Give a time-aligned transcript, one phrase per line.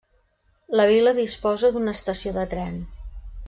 [0.79, 2.85] La vila disposa d'una estació de tren.